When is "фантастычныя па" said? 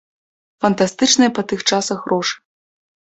0.63-1.45